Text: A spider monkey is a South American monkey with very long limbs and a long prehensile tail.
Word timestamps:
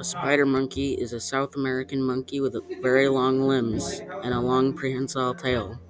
A 0.00 0.04
spider 0.04 0.46
monkey 0.46 0.94
is 0.94 1.12
a 1.12 1.20
South 1.20 1.54
American 1.54 2.02
monkey 2.02 2.40
with 2.40 2.56
very 2.82 3.08
long 3.08 3.40
limbs 3.42 4.02
and 4.24 4.34
a 4.34 4.40
long 4.40 4.74
prehensile 4.74 5.34
tail. 5.36 5.80